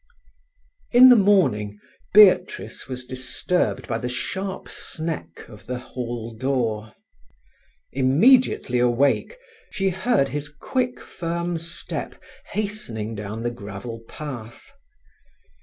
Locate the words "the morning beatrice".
1.09-2.87